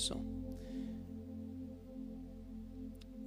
[0.00, 0.24] som.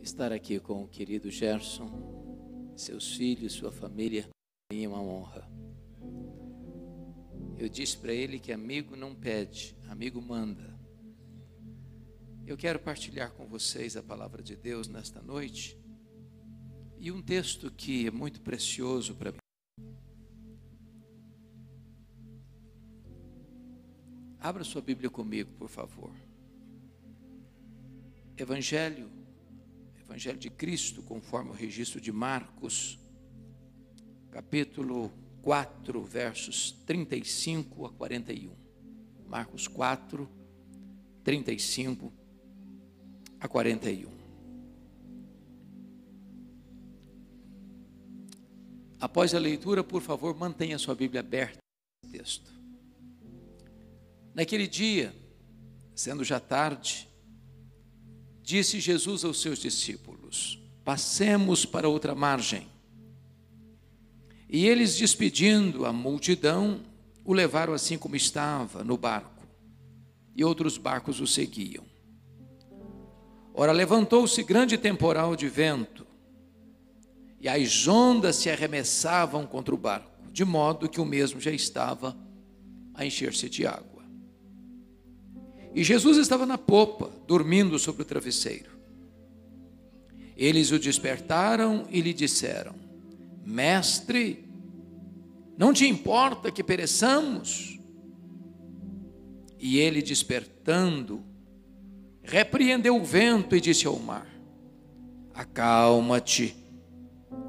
[0.01, 4.27] Estar aqui com o querido Gerson, seus filhos, sua família,
[4.69, 5.47] é uma honra.
[7.57, 10.77] Eu disse para ele que amigo não pede, amigo manda.
[12.45, 15.79] Eu quero partilhar com vocês a palavra de Deus nesta noite
[16.97, 19.37] e um texto que é muito precioso para mim.
[24.39, 26.11] Abra sua Bíblia comigo, por favor.
[28.37, 29.11] Evangelho,
[30.01, 32.99] Evangelho de Cristo, conforme o registro de Marcos,
[34.31, 35.11] capítulo
[35.43, 38.51] 4, versos 35 a 41.
[39.27, 40.29] Marcos 4,
[41.23, 42.11] 35
[43.39, 44.09] a 41.
[48.99, 51.59] Após a leitura, por favor, mantenha sua Bíblia aberta
[52.03, 52.53] nesse texto.
[54.33, 55.13] Naquele dia,
[55.93, 57.12] sendo já tarde,
[58.43, 62.67] disse Jesus aos seus discípulos: Passemos para outra margem.
[64.49, 66.81] E eles, despedindo a multidão,
[67.25, 69.47] o levaram assim como estava, no barco,
[70.35, 71.83] e outros barcos o seguiam.
[73.53, 76.05] Ora, levantou-se grande temporal de vento,
[77.39, 82.15] e as ondas se arremessavam contra o barco, de modo que o mesmo já estava
[82.93, 83.92] a encher-se de água.
[85.75, 88.71] E Jesus estava na popa, dormindo sobre o travesseiro.
[90.37, 92.75] Eles o despertaram e lhe disseram:
[93.45, 94.47] Mestre,
[95.57, 97.79] não te importa que pereçamos?
[99.59, 101.23] E ele, despertando,
[102.21, 104.27] repreendeu o vento e disse ao mar:
[105.33, 106.55] Acalma-te,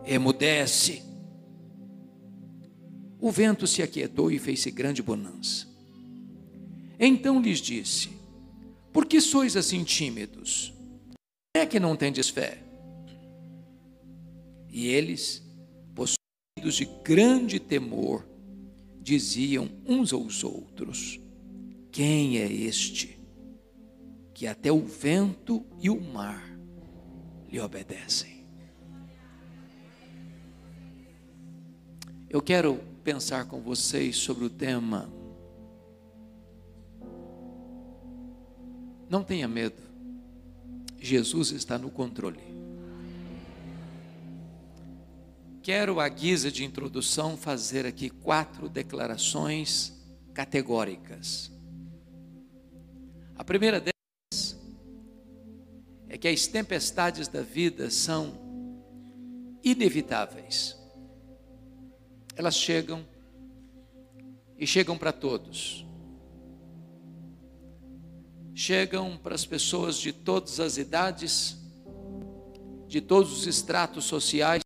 [0.05, 1.03] emudece.
[3.21, 5.74] O vento se aquietou e fez-se grande bonança.
[6.99, 8.11] Então lhes disse:
[8.93, 10.73] Por que sois assim tímidos?
[11.57, 12.63] É que não tendes fé?
[14.69, 15.43] E eles,
[15.95, 18.27] possuídos de grande temor,
[19.01, 21.21] diziam uns aos outros:
[21.91, 23.19] Quem é este
[24.33, 26.59] que até o vento e o mar
[27.49, 28.45] lhe obedecem?
[32.29, 35.09] Eu quero pensar com vocês sobre o tema
[39.09, 39.83] Não tenha medo.
[40.99, 42.41] Jesus está no controle.
[45.63, 49.93] Quero, à guisa de introdução, fazer aqui quatro declarações
[50.33, 51.51] categóricas.
[53.37, 54.59] A primeira delas
[56.09, 58.39] é que as tempestades da vida são
[59.63, 60.77] inevitáveis.
[62.37, 63.07] Elas chegam
[64.59, 65.85] e chegam para todos
[68.55, 71.59] chegam para as pessoas de todas as idades,
[72.87, 74.63] de todos os estratos sociais,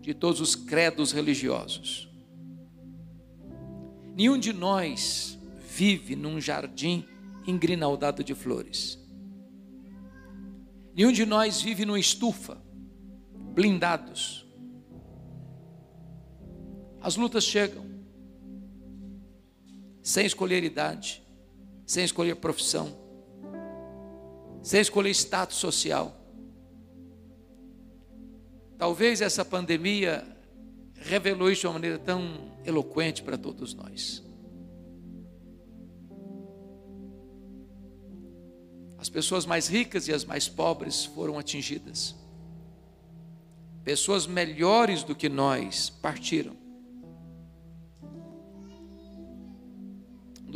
[0.00, 2.08] de todos os credos religiosos.
[4.14, 7.06] Nenhum de nós vive num jardim
[7.46, 8.98] engrinaldado de flores.
[10.94, 12.56] Nenhum de nós vive numa estufa,
[13.52, 14.46] blindados.
[17.02, 17.84] As lutas chegam,
[20.02, 21.25] sem escolher idade,
[21.86, 22.94] sem escolher profissão,
[24.62, 26.14] sem escolher status social.
[28.76, 30.26] Talvez essa pandemia
[30.94, 34.22] revelou isso de uma maneira tão eloquente para todos nós.
[38.98, 42.16] As pessoas mais ricas e as mais pobres foram atingidas.
[43.84, 46.65] Pessoas melhores do que nós partiram.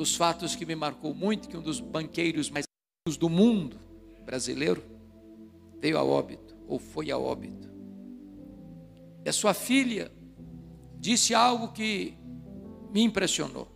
[0.00, 2.64] Dos fatos que me marcou muito que um dos banqueiros mais
[3.06, 3.78] ricos do mundo
[4.24, 4.82] brasileiro
[5.78, 7.70] veio a óbito ou foi a óbito.
[9.22, 10.10] E a sua filha
[10.98, 12.16] disse algo que
[12.90, 13.68] me impressionou.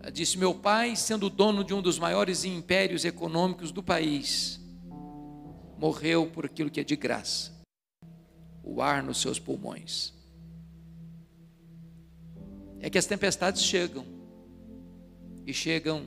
[0.00, 4.58] Ela disse: Meu pai, sendo dono de um dos maiores impérios econômicos do país,
[5.76, 7.54] morreu por aquilo que é de graça
[8.64, 10.14] o ar nos seus pulmões.
[12.80, 14.15] É que as tempestades chegam
[15.46, 16.04] e chegam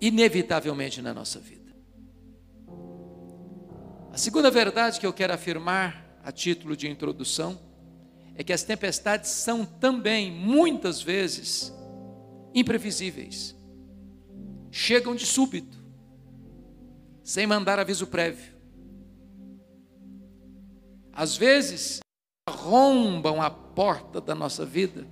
[0.00, 1.72] inevitavelmente na nossa vida.
[4.10, 7.60] A segunda verdade que eu quero afirmar a título de introdução
[8.34, 11.72] é que as tempestades são também, muitas vezes,
[12.54, 13.54] imprevisíveis.
[14.70, 15.78] Chegam de súbito,
[17.22, 18.52] sem mandar aviso prévio.
[21.12, 22.00] Às vezes,
[22.48, 25.06] arrombam a porta da nossa vida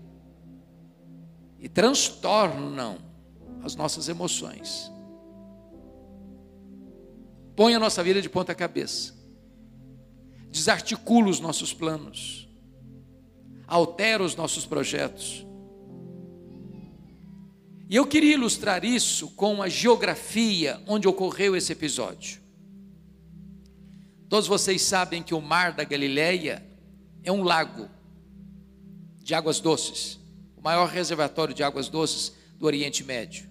[1.61, 2.99] e transtornam
[3.63, 4.91] as nossas emoções.
[7.55, 9.15] Põe a nossa vida de ponta cabeça.
[10.51, 12.49] Desarticula os nossos planos.
[13.67, 15.47] Altera os nossos projetos.
[17.89, 22.41] E eu queria ilustrar isso com a geografia onde ocorreu esse episódio.
[24.29, 26.65] Todos vocês sabem que o Mar da Galileia
[27.25, 27.89] é um lago
[29.19, 30.20] de águas doces,
[30.61, 33.49] o maior reservatório de águas doces do Oriente Médio.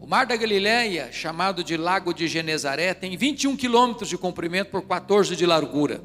[0.00, 4.82] O Mar da Galileia, chamado de Lago de Genezaré, tem 21 quilômetros de comprimento por
[4.82, 6.02] 14 de largura.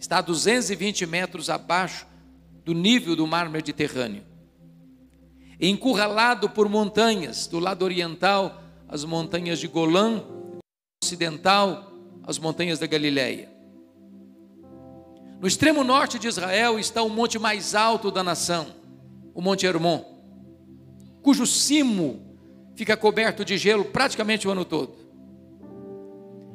[0.00, 2.06] Está a 220 metros abaixo
[2.64, 4.24] do nível do mar Mediterrâneo.
[5.60, 10.24] Encurralado por montanhas, do lado oriental, as montanhas de Golã,
[11.04, 11.92] ocidental,
[12.26, 13.55] as montanhas da Galileia.
[15.40, 18.66] No extremo norte de Israel está o monte mais alto da nação,
[19.34, 20.02] o Monte Hermon,
[21.22, 22.38] cujo cimo
[22.74, 24.94] fica coberto de gelo praticamente o ano todo.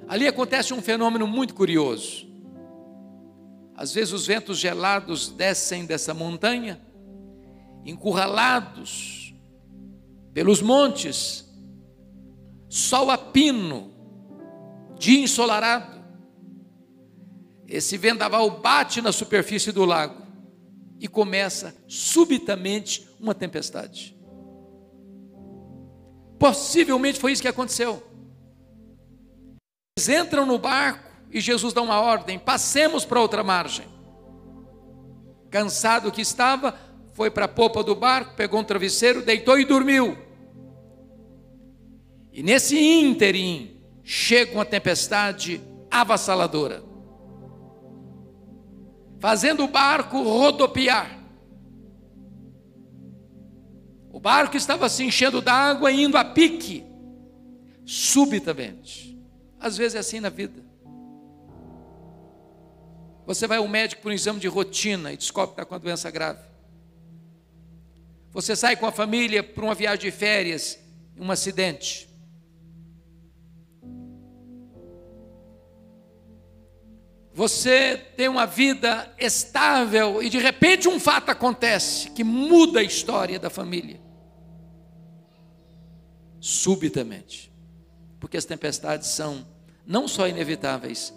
[0.07, 2.27] Ali acontece um fenômeno muito curioso.
[3.75, 6.81] Às vezes os ventos gelados descem dessa montanha,
[7.85, 9.33] encurralados
[10.33, 11.49] pelos montes,
[12.69, 13.91] sol a pino,
[14.97, 15.90] dia ensolarado.
[17.71, 20.21] Esse vendaval bate na superfície do lago
[20.99, 24.13] e começa subitamente uma tempestade.
[26.37, 28.03] Possivelmente foi isso que aconteceu.
[29.97, 33.87] Eles entram no barco e Jesus dá uma ordem: passemos para outra margem.
[35.49, 36.77] Cansado que estava,
[37.13, 40.17] foi para a popa do barco, pegou um travesseiro, deitou e dormiu.
[42.33, 46.90] E nesse ínterim, chega uma tempestade avassaladora,
[49.21, 51.19] fazendo o barco rodopiar.
[54.11, 56.83] O barco estava se enchendo d'água e indo a pique,
[57.85, 59.17] subitamente.
[59.59, 60.65] Às vezes é assim na vida.
[63.27, 65.79] Você vai ao médico por um exame de rotina e descobre que está com uma
[65.79, 66.41] doença grave.
[68.31, 70.79] Você sai com a família para uma viagem de férias,
[71.15, 72.09] um acidente.
[77.33, 83.39] Você tem uma vida estável e de repente um fato acontece que muda a história
[83.39, 84.01] da família.
[86.39, 87.51] Subitamente.
[88.19, 89.47] Porque as tempestades são
[89.85, 91.13] não só inevitáveis,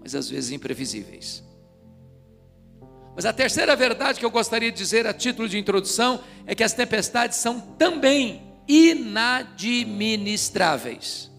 [0.00, 1.42] mas às vezes imprevisíveis.
[3.16, 6.62] Mas a terceira verdade que eu gostaria de dizer a título de introdução é que
[6.62, 11.32] as tempestades são também inadministráveis.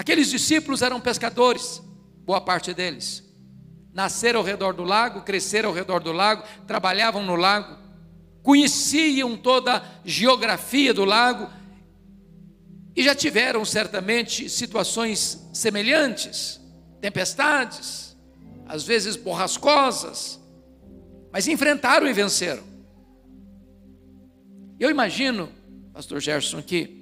[0.00, 1.82] Aqueles discípulos eram pescadores,
[2.24, 3.22] boa parte deles.
[3.92, 7.76] Nasceram ao redor do lago, cresceram ao redor do lago, trabalhavam no lago,
[8.42, 11.50] conheciam toda a geografia do lago
[12.96, 16.58] e já tiveram certamente situações semelhantes,
[16.98, 18.16] tempestades,
[18.66, 20.40] às vezes borrascosas,
[21.30, 22.64] mas enfrentaram e venceram.
[24.78, 25.52] Eu imagino,
[25.92, 26.99] Pastor Gerson, aqui,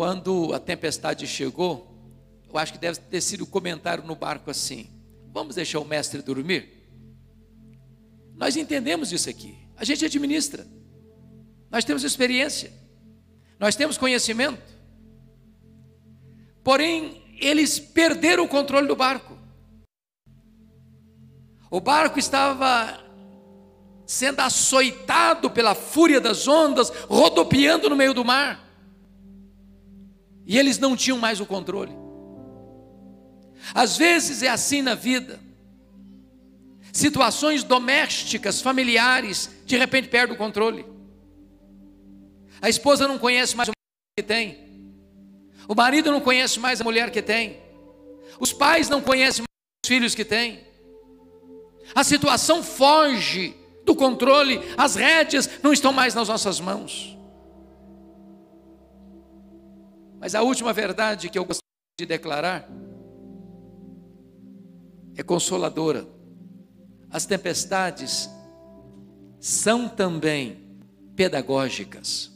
[0.00, 1.94] quando a tempestade chegou,
[2.50, 4.88] eu acho que deve ter sido o comentário no barco assim:
[5.30, 6.88] vamos deixar o mestre dormir?
[8.34, 10.66] Nós entendemos isso aqui, a gente administra,
[11.70, 12.72] nós temos experiência,
[13.58, 14.74] nós temos conhecimento,
[16.64, 19.36] porém, eles perderam o controle do barco.
[21.70, 23.04] O barco estava
[24.06, 28.69] sendo açoitado pela fúria das ondas, rodopiando no meio do mar.
[30.46, 31.92] E eles não tinham mais o controle.
[33.74, 35.38] Às vezes é assim na vida.
[36.92, 40.84] Situações domésticas, familiares, de repente perde o controle.
[42.60, 43.72] A esposa não conhece mais o
[44.18, 44.58] que tem.
[45.68, 47.58] O marido não conhece mais a mulher que tem.
[48.40, 50.60] Os pais não conhecem mais os filhos que têm.
[51.94, 53.54] A situação foge
[53.84, 57.16] do controle, as rédeas não estão mais nas nossas mãos.
[60.20, 61.64] Mas a última verdade que eu gostaria
[61.98, 62.70] de declarar
[65.16, 66.06] é consoladora.
[67.10, 68.28] As tempestades
[69.40, 70.78] são também
[71.16, 72.30] pedagógicas.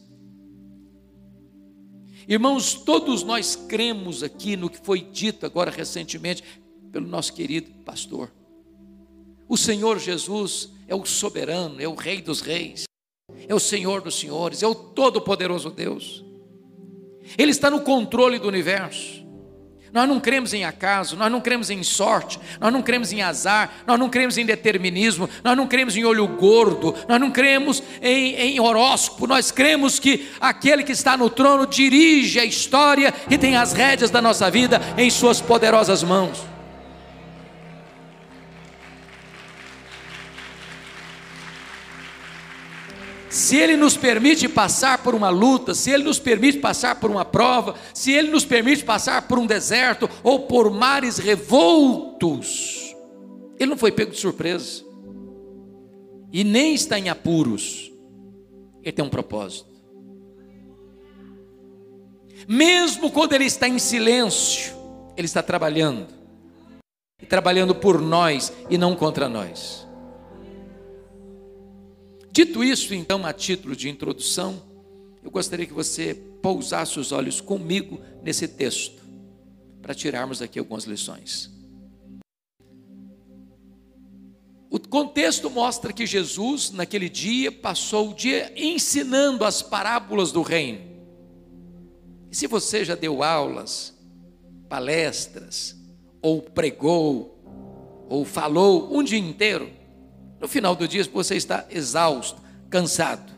[2.27, 6.43] Irmãos, todos nós cremos aqui no que foi dito agora recentemente
[6.91, 8.33] pelo nosso querido pastor.
[9.47, 12.85] O Senhor Jesus é o soberano, é o Rei dos Reis,
[13.47, 16.24] é o Senhor dos Senhores, é o Todo-Poderoso Deus.
[17.37, 19.25] Ele está no controle do universo.
[19.95, 23.73] Nós não cremos em acaso, nós não cremos em sorte, nós não cremos em azar,
[23.87, 28.35] nós não cremos em determinismo, nós não cremos em olho gordo, nós não cremos em,
[28.35, 33.55] em horóscopo, nós cremos que aquele que está no trono dirige a história e tem
[33.55, 36.54] as rédeas da nossa vida em Suas poderosas mãos.
[43.35, 47.25] Se Ele nos permite passar por uma luta, se Ele nos permite passar por uma
[47.25, 52.95] prova, se Ele nos permite passar por um deserto ou por mares revoltos,
[53.59, 54.85] Ele não foi pego de surpresa
[56.33, 57.91] e nem está em apuros,
[58.85, 59.69] Ele tem um propósito.
[62.47, 64.73] Mesmo quando Ele está em silêncio,
[65.17, 66.07] Ele está trabalhando,
[67.21, 69.84] e trabalhando por nós e não contra nós.
[72.35, 74.61] Dito isso, então, a título de introdução,
[75.23, 79.01] eu gostaria que você pousasse os olhos comigo nesse texto,
[79.81, 81.49] para tirarmos aqui algumas lições.
[84.69, 90.81] O contexto mostra que Jesus, naquele dia, passou o dia ensinando as parábolas do reino.
[92.33, 93.97] E se você já deu aulas,
[94.69, 95.77] palestras,
[96.21, 97.39] ou pregou,
[98.09, 99.84] ou falou um dia inteiro,
[100.41, 103.33] no final do dia, você está exausto, cansado.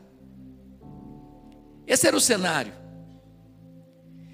[1.86, 2.72] Esse era o cenário.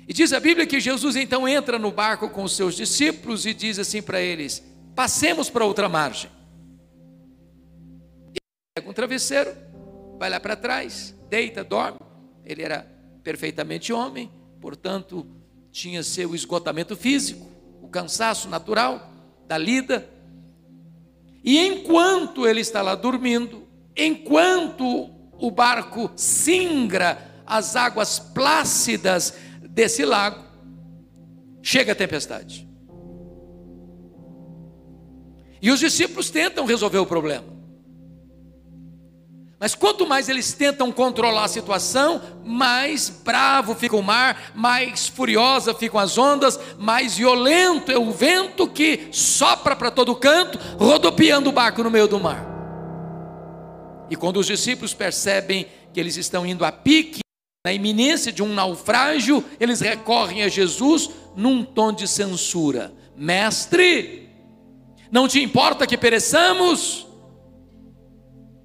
[0.08, 3.54] E diz a Bíblia que Jesus então entra no barco com os seus discípulos e
[3.54, 4.62] diz assim para eles:
[4.94, 6.30] passemos para outra margem.
[8.34, 8.38] E
[8.74, 9.54] pega um travesseiro,
[10.18, 11.98] vai lá para trás, deita, dorme.
[12.44, 12.86] Ele era
[13.22, 15.26] perfeitamente homem, portanto,
[15.70, 17.46] tinha seu esgotamento físico,
[17.80, 19.10] o cansaço natural
[19.46, 20.08] da lida,
[21.44, 30.42] e enquanto ele está lá dormindo, enquanto o barco singra as águas plácidas desse lago,
[31.60, 32.68] chega a tempestade.
[35.60, 37.51] E os discípulos tentam resolver o problema.
[39.62, 45.72] Mas quanto mais eles tentam controlar a situação, mais bravo fica o mar, mais furiosa
[45.72, 51.52] ficam as ondas, mais violento é o vento que sopra para todo canto, rodopiando o
[51.52, 52.44] barco no meio do mar.
[54.10, 57.20] E quando os discípulos percebem que eles estão indo a pique,
[57.64, 64.28] na iminência de um naufrágio, eles recorrem a Jesus num tom de censura: Mestre,
[65.08, 67.11] não te importa que pereçamos?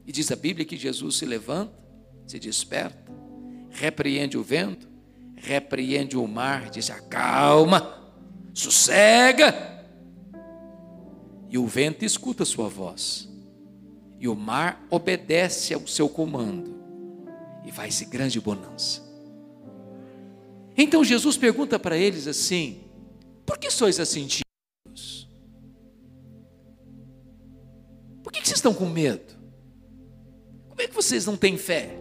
[0.07, 1.77] E diz a Bíblia que Jesus se levanta,
[2.25, 3.11] se desperta,
[3.69, 4.87] repreende o vento,
[5.35, 8.13] repreende o mar, diz: acalma,
[8.53, 9.85] sossega.
[11.49, 13.27] E o vento escuta a sua voz,
[14.17, 16.73] e o mar obedece ao seu comando,
[17.65, 19.05] e vai-se grande bonança.
[20.77, 22.81] Então Jesus pergunta para eles assim:
[23.45, 25.29] por que sois assim tímidos?
[28.23, 29.36] Por que vocês estão com medo?
[30.77, 31.97] Como é que vocês não têm fé?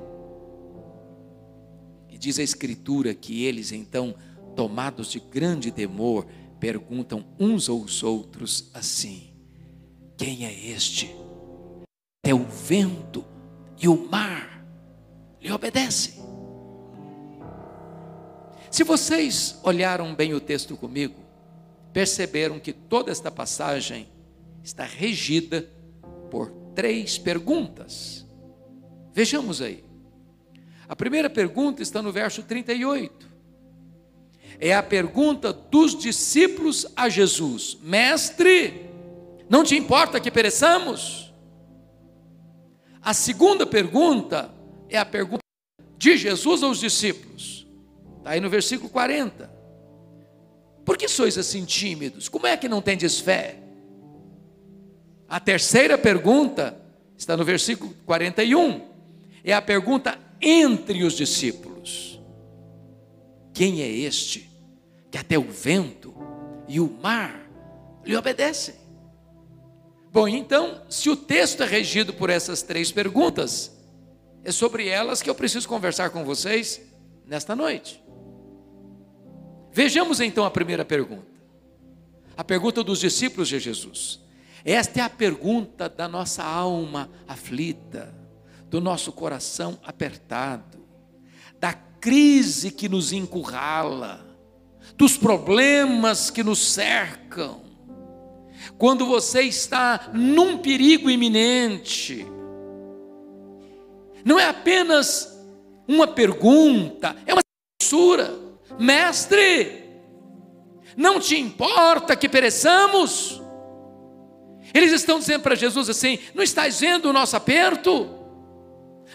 [2.11, 4.15] E diz a Escritura que eles, então,
[4.55, 6.27] tomados de grande temor,
[6.61, 9.33] perguntam uns aos outros assim:
[10.19, 11.11] Quem é este?
[12.23, 13.25] É o vento
[13.81, 14.63] e o mar
[15.41, 16.17] lhe obedecem.
[18.71, 21.19] Se vocês olharam bem o texto comigo,
[21.95, 24.07] perceberam que toda esta passagem
[24.63, 25.67] está regida
[26.31, 28.26] por três perguntas.
[29.17, 29.83] Vejamos aí.
[30.87, 33.27] A primeira pergunta está no verso 38.
[34.61, 38.91] É a pergunta dos discípulos a Jesus: Mestre,
[39.49, 41.33] não te importa que pereçamos?
[43.01, 44.53] A segunda pergunta
[44.87, 45.43] é a pergunta
[45.97, 47.67] de Jesus aos discípulos.
[48.19, 49.51] Está aí no versículo 40.
[50.85, 52.29] Por que sois assim tímidos?
[52.29, 53.61] Como é que não tendes fé?
[55.27, 56.79] A terceira pergunta
[57.17, 58.95] está no versículo 41
[59.47, 62.21] é a pergunta entre os discípulos:
[63.55, 64.51] Quem é este
[65.11, 66.13] que até o vento
[66.67, 67.49] e o mar
[68.05, 68.75] lhe obedecem?
[70.13, 73.73] Bom, então, se o texto é regido por essas três perguntas,
[74.43, 76.81] é sobre elas que eu preciso conversar com vocês
[77.25, 78.03] nesta noite.
[79.73, 81.37] Vejamos então a primeira pergunta.
[82.37, 84.21] A pergunta dos discípulos de Jesus.
[84.65, 88.26] Esta é a pergunta da nossa alma aflita
[88.77, 90.87] do nosso coração apertado,
[91.59, 94.21] da crise que nos encurrala,
[94.99, 97.63] dos problemas que nos cercam.
[98.77, 102.27] Quando você está num perigo iminente,
[104.23, 105.35] não é apenas
[105.89, 107.43] uma pergunta, é uma
[107.81, 108.31] censura.
[108.79, 109.85] Mestre,
[110.95, 113.41] Não te importa que pereçamos?
[114.75, 118.16] Eles estão dizendo para Jesus assim: não estás vendo o nosso aperto?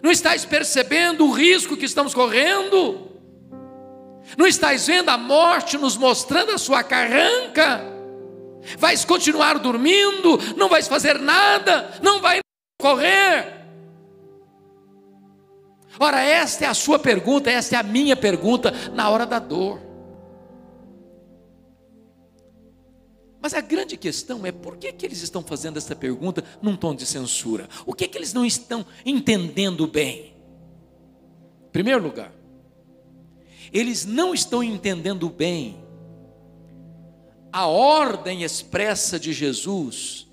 [0.02, 3.12] Não estás percebendo o risco que estamos correndo?
[4.38, 7.82] Não estás vendo a morte nos mostrando a sua carranca?
[8.78, 10.38] Vais continuar dormindo?
[10.56, 11.92] Não vais fazer nada?
[12.02, 12.40] Não vai
[12.80, 13.62] correr?
[16.00, 19.91] Ora, esta é a sua pergunta, esta é a minha pergunta na hora da dor.
[23.42, 26.94] Mas a grande questão é por que, que eles estão fazendo essa pergunta num tom
[26.94, 27.68] de censura?
[27.86, 30.36] O que, que eles não estão entendendo bem?
[31.68, 32.32] Em primeiro lugar,
[33.74, 35.82] eles não estão entendendo bem
[37.52, 40.28] a ordem expressa de Jesus: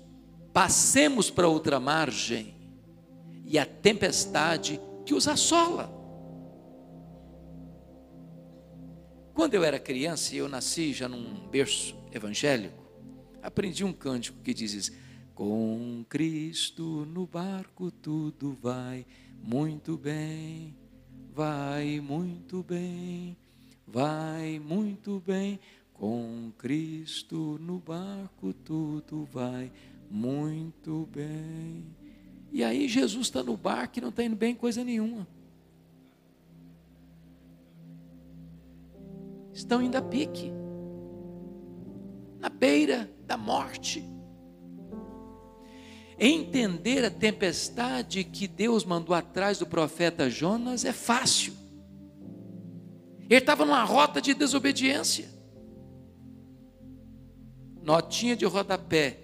[0.53, 2.53] passemos para outra margem
[3.43, 5.97] e a tempestade que os assola.
[9.33, 12.78] Quando eu era criança eu nasci já num berço evangélico,
[13.41, 14.91] aprendi um cântico que diz:
[15.33, 19.05] Com Cristo no barco tudo vai
[19.43, 20.75] muito bem,
[21.33, 23.37] vai muito bem,
[23.87, 25.59] vai muito bem.
[25.93, 29.71] Com Cristo no barco tudo vai
[30.09, 31.85] muito bem.
[32.51, 35.27] E aí Jesus está no barco e não está indo bem coisa nenhuma.
[39.53, 40.51] Estão indo a pique
[42.39, 44.03] na beira da morte.
[46.17, 51.53] Entender a tempestade que Deus mandou atrás do profeta Jonas é fácil.
[53.29, 55.29] Ele estava numa rota de desobediência.
[57.81, 59.19] Notinha de rodapé.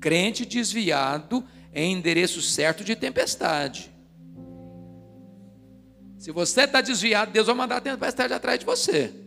[0.00, 3.90] Crente desviado em endereço certo de tempestade.
[6.18, 9.25] Se você está desviado, Deus vai mandar a tempestade atrás de você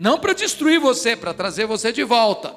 [0.00, 2.56] não para destruir você, para trazer você de volta.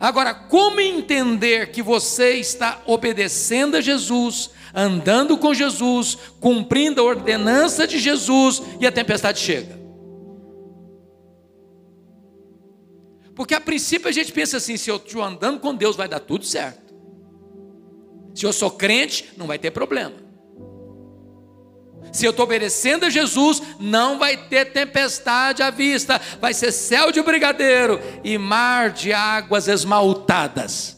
[0.00, 7.86] Agora, como entender que você está obedecendo a Jesus, andando com Jesus, cumprindo a ordenança
[7.86, 9.78] de Jesus e a tempestade chega?
[13.36, 16.20] Porque a princípio a gente pensa assim: se eu estou andando com Deus, vai dar
[16.20, 16.94] tudo certo.
[18.34, 20.23] Se eu sou crente, não vai ter problema.
[22.14, 27.10] Se eu estou obedecendo a Jesus, não vai ter tempestade à vista, vai ser céu
[27.10, 30.96] de brigadeiro e mar de águas esmaltadas.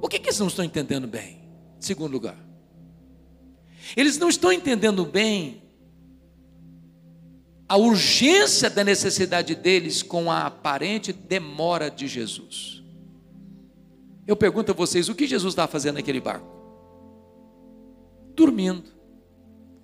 [0.00, 1.40] O que, que eles não estão entendendo bem?
[1.80, 2.38] Segundo lugar,
[3.96, 5.64] eles não estão entendendo bem
[7.68, 12.84] a urgência da necessidade deles com a aparente demora de Jesus.
[14.28, 16.59] Eu pergunto a vocês: o que Jesus está fazendo naquele barco?
[18.40, 18.90] Dormindo.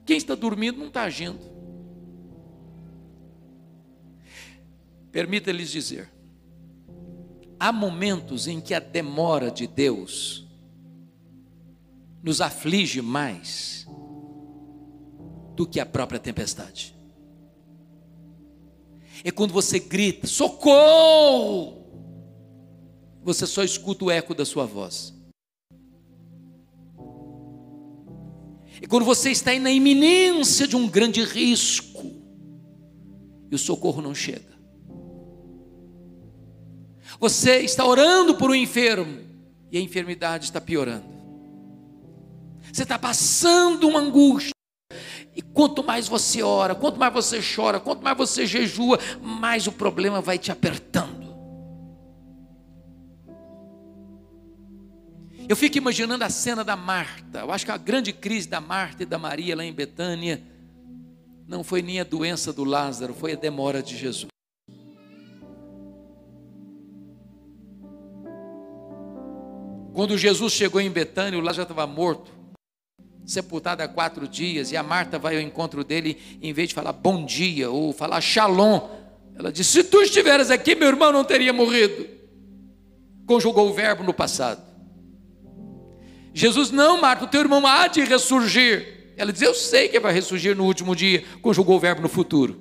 [0.06, 1.40] Quem está dormindo não está agindo.
[5.12, 6.10] Permita-lhes dizer:
[7.60, 10.46] há momentos em que a demora de Deus
[12.22, 13.86] nos aflige mais
[15.54, 16.96] do que a própria tempestade.
[19.22, 21.84] É quando você grita: socorro!
[23.22, 25.15] Você só escuta o eco da sua voz.
[28.80, 32.04] E quando você está na iminência de um grande risco
[33.50, 34.56] e o socorro não chega.
[37.18, 39.20] Você está orando por um enfermo
[39.70, 41.16] e a enfermidade está piorando.
[42.72, 44.50] Você está passando uma angústia.
[45.34, 49.72] E quanto mais você ora, quanto mais você chora, quanto mais você jejua, mais o
[49.72, 51.15] problema vai te apertando.
[55.48, 57.40] Eu fico imaginando a cena da Marta.
[57.40, 60.42] Eu acho que a grande crise da Marta e da Maria lá em Betânia
[61.46, 64.26] não foi nem a doença do Lázaro, foi a demora de Jesus.
[69.94, 72.32] Quando Jesus chegou em Betânia, o Lázaro estava morto,
[73.24, 76.92] sepultado há quatro dias, e a Marta vai ao encontro dele, em vez de falar
[76.92, 78.90] bom dia ou falar shalom,
[79.36, 82.06] ela disse: Se tu estiveras aqui, meu irmão não teria morrido.
[83.24, 84.65] Conjugou o verbo no passado.
[86.36, 89.14] Jesus, não, Marta, o teu irmão há de ressurgir.
[89.16, 92.60] Ela diz: Eu sei que vai ressurgir no último dia, conjugou o verbo no futuro.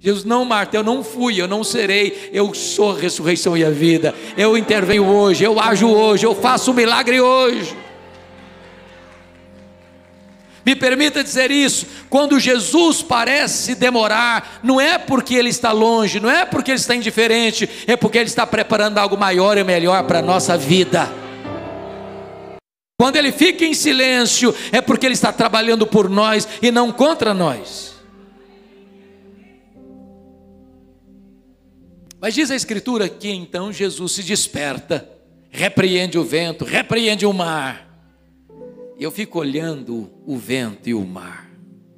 [0.00, 3.70] Jesus, não, Marta, eu não fui, eu não serei, eu sou a ressurreição e a
[3.70, 4.12] vida.
[4.36, 7.76] Eu intervenho hoje, eu ajo hoje, eu faço o um milagre hoje.
[10.66, 16.28] Me permita dizer isso: quando Jesus parece demorar, não é porque ele está longe, não
[16.28, 20.18] é porque ele está indiferente, é porque ele está preparando algo maior e melhor para
[20.18, 21.29] a nossa vida.
[23.00, 27.32] Quando ele fica em silêncio, é porque ele está trabalhando por nós e não contra
[27.32, 27.94] nós.
[32.20, 35.10] Mas diz a Escritura que então Jesus se desperta,
[35.48, 37.88] repreende o vento, repreende o mar.
[38.98, 41.50] E eu fico olhando o vento e o mar,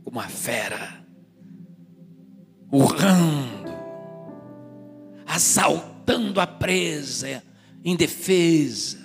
[0.06, 1.04] uma fera,
[2.70, 3.72] urrando,
[5.26, 7.42] assaltando a presa,
[7.84, 9.01] indefesa.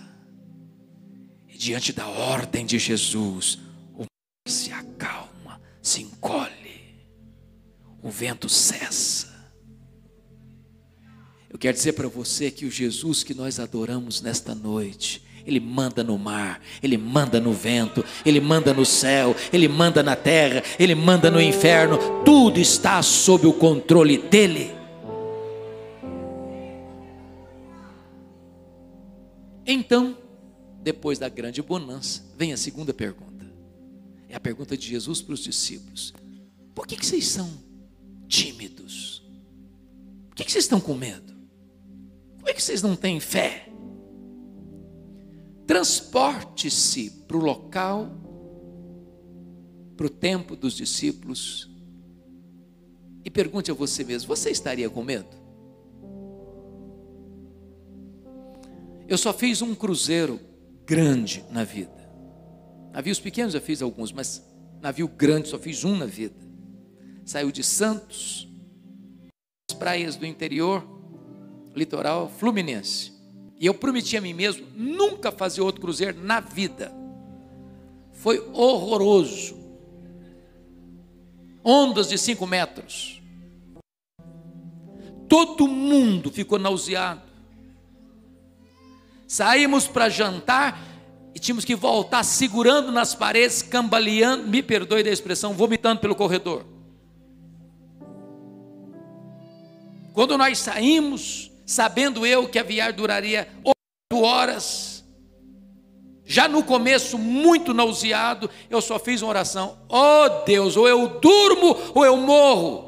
[1.57, 3.57] Diante da ordem de Jesus,
[3.95, 4.07] o mar
[4.47, 7.03] se acalma, se encolhe,
[8.03, 9.35] o vento cessa.
[11.49, 16.03] Eu quero dizer para você que o Jesus que nós adoramos nesta noite, ele manda
[16.03, 20.93] no mar, Ele manda no vento, Ele manda no céu, Ele manda na terra, Ele
[20.93, 24.75] manda no inferno, tudo está sob o controle dEle.
[29.65, 30.26] Então,
[30.87, 33.45] depois da grande bonança, vem a segunda pergunta.
[34.29, 36.13] É a pergunta de Jesus para os discípulos:
[36.73, 37.51] Por que, que vocês são
[38.25, 39.21] tímidos?
[40.29, 41.35] Por que, que vocês estão com medo?
[42.37, 43.69] Como é que vocês não têm fé?
[45.65, 48.09] Transporte-se para o local,
[49.97, 51.69] para o tempo dos discípulos
[53.25, 55.35] e pergunte a você mesmo: você estaria com medo?
[59.05, 60.46] Eu só fiz um cruzeiro
[60.87, 62.09] grande na vida.
[62.93, 64.41] Navios pequenos já fiz alguns, mas
[64.81, 66.47] navio grande só fiz um na vida.
[67.25, 68.47] Saiu de Santos,
[69.69, 70.81] as praias do interior,
[71.75, 73.11] litoral fluminense.
[73.59, 76.91] E eu prometi a mim mesmo nunca fazer outro cruzeiro na vida.
[78.13, 79.57] Foi horroroso.
[81.63, 83.21] Ondas de cinco metros.
[85.27, 87.26] Todo mundo ficou nauseado.
[89.27, 90.81] Saímos para jantar
[91.35, 96.65] e tínhamos que voltar segurando nas paredes, cambaleando, me perdoe da expressão, vomitando pelo corredor.
[100.13, 105.05] Quando nós saímos, sabendo eu que a viagem duraria oito horas,
[106.25, 111.77] já no começo muito nauseado, eu só fiz uma oração: Oh Deus, ou eu durmo
[111.93, 112.86] ou eu morro.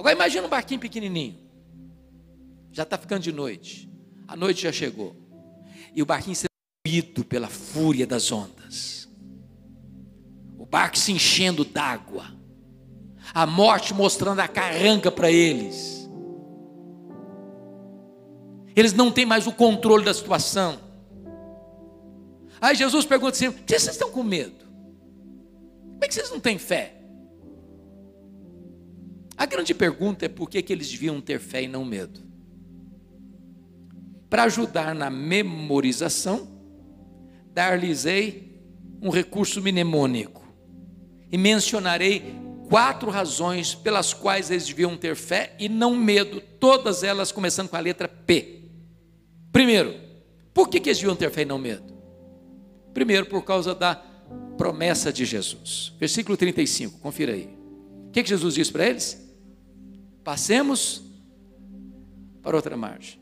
[0.00, 1.36] Agora imagina um barquinho pequenininho.
[2.72, 3.86] Já está ficando de noite.
[4.26, 5.14] A noite já chegou.
[5.94, 6.48] E o barquinho sendo
[6.86, 9.06] moído pela fúria das ondas.
[10.56, 12.34] O barco se enchendo d'água.
[13.34, 16.08] A morte mostrando a carranca para eles.
[18.74, 20.80] Eles não têm mais o controle da situação.
[22.58, 24.64] Aí Jesus pergunta assim: por que vocês estão com medo?
[24.64, 26.99] Como é que vocês não têm fé?
[29.40, 32.20] A grande pergunta é por que, que eles deviam ter fé e não medo.
[34.28, 36.46] Para ajudar na memorização,
[37.54, 38.60] dar-lhes-ei
[39.00, 40.46] um recurso mnemônico
[41.32, 42.34] e mencionarei
[42.68, 47.76] quatro razões pelas quais eles deviam ter fé e não medo, todas elas começando com
[47.76, 48.64] a letra P.
[49.50, 49.98] Primeiro,
[50.52, 51.94] por que, que eles deviam ter fé e não medo?
[52.92, 53.94] Primeiro, por causa da
[54.58, 55.94] promessa de Jesus.
[55.98, 57.48] Versículo 35, confira aí.
[58.08, 59.29] O que, que Jesus disse para eles?
[60.22, 61.02] Passemos
[62.42, 63.20] para outra margem.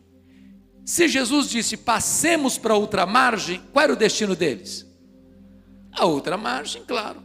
[0.85, 4.87] Se Jesus disse passemos para outra margem, qual era o destino deles?
[5.93, 7.23] A outra margem, claro.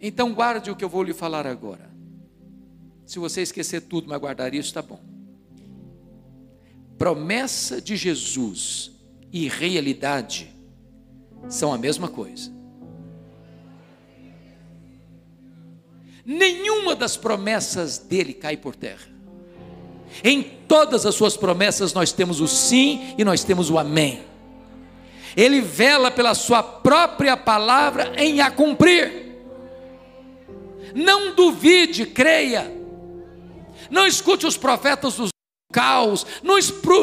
[0.00, 1.88] Então guarde o que eu vou lhe falar agora.
[3.06, 5.00] Se você esquecer tudo, mas guardar isso, está bom.
[6.96, 8.92] Promessa de Jesus
[9.32, 10.52] e realidade
[11.48, 12.57] são a mesma coisa.
[16.28, 19.08] Nenhuma das promessas dele cai por terra.
[20.22, 24.22] Em todas as suas promessas nós temos o sim e nós temos o amém.
[25.34, 29.38] Ele vela pela sua própria palavra em a cumprir.
[30.94, 32.70] Não duvide, creia.
[33.90, 35.30] Não escute os profetas dos
[35.70, 36.54] caos, não,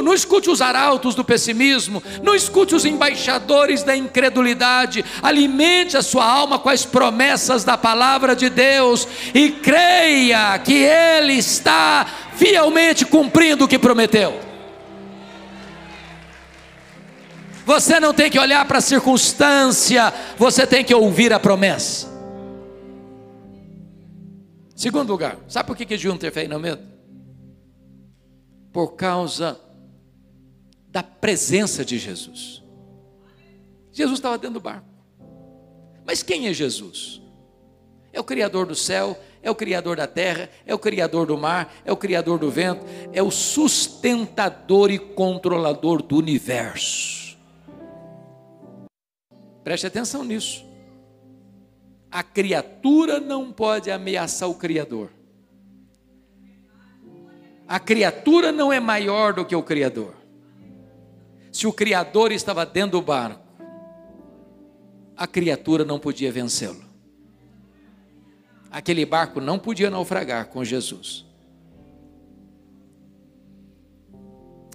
[0.02, 6.26] não, escute os arautos do pessimismo, não escute os embaixadores da incredulidade, alimente a sua
[6.26, 13.66] alma com as promessas da palavra de Deus e creia que Ele está fielmente cumprindo
[13.66, 14.40] o que prometeu.
[17.68, 22.08] Você não tem que olhar para a circunstância, você tem que ouvir a promessa.
[24.76, 26.95] Segundo lugar, sabe por que, que deviam ter fé e não medo?
[28.76, 29.58] Por causa
[30.90, 32.62] da presença de Jesus.
[33.90, 34.86] Jesus estava dentro do barco.
[36.06, 37.22] Mas quem é Jesus?
[38.12, 41.74] É o Criador do céu, é o Criador da terra, é o Criador do mar,
[41.86, 47.38] é o Criador do vento, é o sustentador e controlador do universo.
[49.64, 50.66] Preste atenção nisso.
[52.12, 55.15] A criatura não pode ameaçar o Criador.
[57.68, 60.16] A criatura não é maior do que o Criador.
[61.52, 63.44] Se o Criador estava dentro do barco,
[65.16, 66.84] a criatura não podia vencê-lo.
[68.70, 71.26] Aquele barco não podia naufragar com Jesus.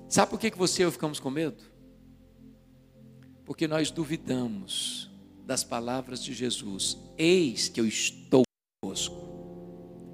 [0.09, 1.63] Sabe por que você e eu ficamos com medo?
[3.45, 5.11] Porque nós duvidamos
[5.45, 8.43] das palavras de Jesus: Eis que eu estou
[8.83, 9.15] convosco.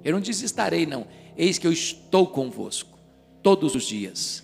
[0.03, 1.07] Eu não disse estarei, não.
[1.37, 2.97] Eis que eu estou convosco
[3.43, 4.43] todos os dias,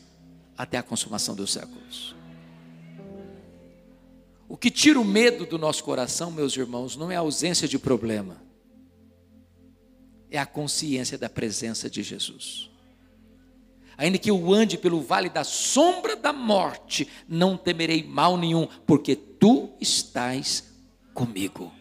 [0.58, 2.16] até a consumação dos séculos.
[4.48, 7.80] O que tira o medo do nosso coração, meus irmãos, não é a ausência de
[7.80, 8.40] problema,
[10.30, 12.70] é a consciência da presença de Jesus.
[13.98, 19.16] Ainda que eu ande pelo vale da sombra da morte, não temerei mal nenhum, porque
[19.16, 20.72] tu estás
[21.14, 21.72] comigo.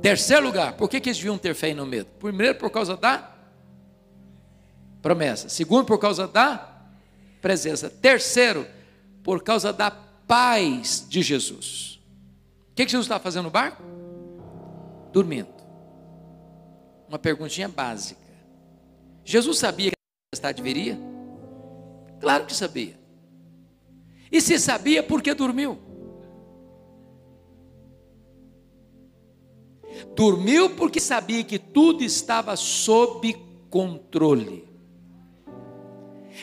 [0.00, 2.08] Terceiro lugar, por que, que eles deviam ter fé e não medo?
[2.18, 3.34] Primeiro, por causa da
[5.02, 5.48] promessa.
[5.48, 6.86] Segundo, por causa da
[7.40, 7.90] presença.
[7.90, 8.66] Terceiro,
[9.22, 12.00] por causa da paz de Jesus.
[12.70, 13.82] O que, que Jesus estava fazendo no barco?
[15.12, 15.48] Dormindo.
[17.08, 18.20] Uma perguntinha básica.
[19.24, 20.98] Jesus sabia que a tempestade viria?
[22.20, 22.98] Claro que sabia.
[24.30, 25.87] E se sabia, por que dormiu?
[30.14, 33.36] Dormiu porque sabia que tudo estava sob
[33.70, 34.66] controle.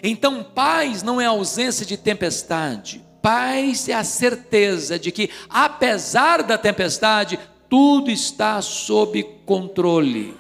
[0.04, 6.58] Então, paz não é ausência de tempestade, paz é a certeza de que, apesar da
[6.58, 7.40] tempestade,
[7.70, 10.38] tudo está sob controle.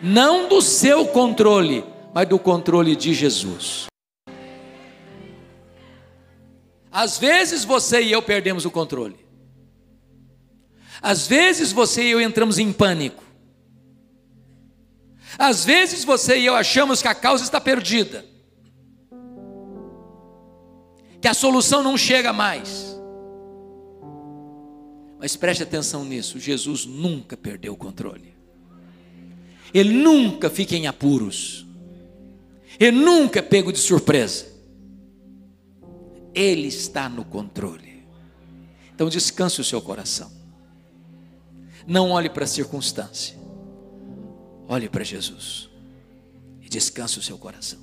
[0.00, 3.86] Não do seu controle, mas do controle de Jesus.
[6.90, 9.16] Às vezes você e eu perdemos o controle.
[11.02, 13.22] Às vezes você e eu entramos em pânico.
[15.38, 18.24] Às vezes você e eu achamos que a causa está perdida.
[21.20, 22.96] Que a solução não chega mais.
[25.18, 28.34] Mas preste atenção nisso: Jesus nunca perdeu o controle.
[29.72, 31.66] Ele nunca fica em apuros.
[32.78, 34.46] Ele nunca é pego de surpresa.
[36.34, 38.04] Ele está no controle.
[38.94, 40.39] Então descanse o seu coração.
[41.90, 43.36] Não olhe para a circunstância.
[44.68, 45.68] Olhe para Jesus.
[46.60, 47.80] E descanse o seu coração.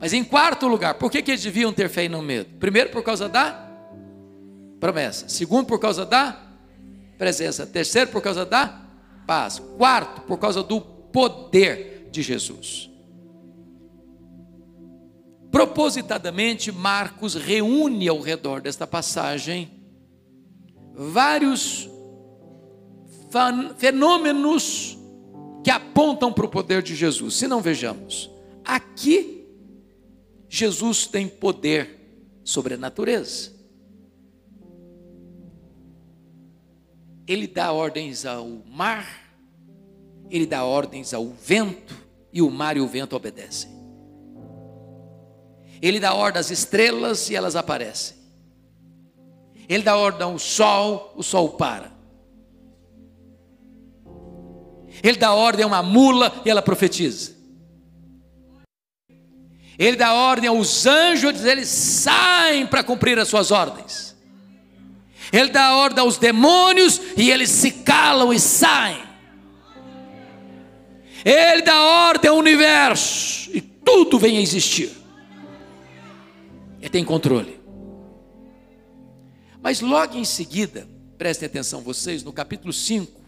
[0.00, 2.56] Mas em quarto lugar, por que, que eles deviam ter fé e não medo?
[2.58, 3.70] Primeiro, por causa da
[4.80, 5.28] promessa.
[5.28, 6.34] Segundo, por causa da
[7.18, 7.66] presença.
[7.66, 8.82] Terceiro, por causa da
[9.26, 9.58] paz.
[9.76, 12.90] Quarto, por causa do poder de Jesus.
[15.50, 19.81] Propositadamente, Marcos reúne ao redor desta passagem
[20.94, 21.88] vários
[23.78, 24.98] fenômenos
[25.64, 27.36] que apontam para o poder de Jesus.
[27.36, 28.30] Se não vejamos,
[28.64, 29.46] aqui
[30.48, 31.98] Jesus tem poder
[32.44, 33.52] sobre a natureza.
[37.26, 39.06] Ele dá ordens ao mar,
[40.28, 41.96] ele dá ordens ao vento,
[42.32, 43.70] e o mar e o vento obedecem.
[45.80, 48.21] Ele dá ordem às estrelas e elas aparecem.
[49.68, 51.92] Ele dá ordem ao sol, o sol para.
[55.02, 57.32] Ele dá ordem a uma mula e ela profetiza.
[59.78, 64.16] Ele dá ordem aos anjos, eles saem para cumprir as suas ordens.
[65.32, 69.02] Ele dá ordem aos demônios e eles se calam e saem.
[71.24, 74.90] Ele dá ordem ao universo e tudo vem a existir.
[76.80, 77.61] Ele tem controle.
[79.62, 83.20] Mas logo em seguida, prestem atenção vocês, no capítulo 5,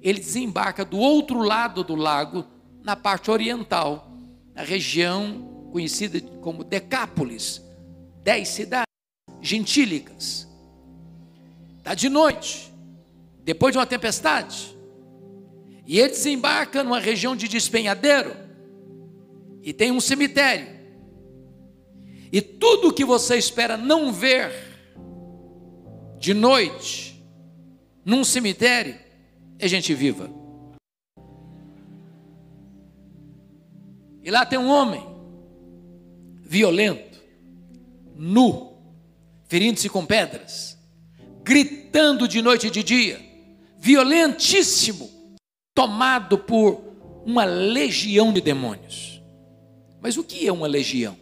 [0.00, 2.46] ele desembarca do outro lado do lago,
[2.82, 4.10] na parte oriental,
[4.54, 7.62] na região conhecida como Decápolis,
[8.22, 8.86] dez cidades
[9.42, 10.48] gentílicas.
[11.78, 12.72] Está de noite,
[13.42, 14.74] depois de uma tempestade,
[15.86, 18.34] e ele desembarca numa região de despenhadeiro,
[19.62, 20.68] e tem um cemitério,
[22.32, 24.73] e tudo que você espera não ver,
[26.24, 27.22] de noite,
[28.02, 28.98] num cemitério,
[29.58, 30.30] é gente viva.
[34.22, 35.06] E lá tem um homem
[36.40, 37.22] violento,
[38.16, 38.74] nu,
[39.44, 40.78] ferindo-se com pedras,
[41.42, 43.20] gritando de noite e de dia,
[43.76, 45.10] violentíssimo,
[45.74, 46.82] tomado por
[47.26, 49.22] uma legião de demônios.
[50.00, 51.18] Mas o que é uma legião?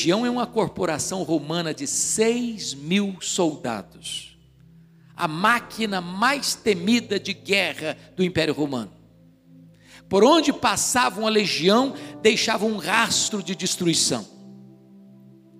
[0.00, 4.38] Legião é uma corporação romana de seis mil soldados,
[5.16, 8.92] a máquina mais temida de guerra do Império Romano.
[10.08, 14.24] Por onde passava uma legião, deixava um rastro de destruição.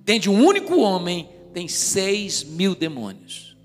[0.04, 3.56] Dentro de um único homem, tem seis mil demônios.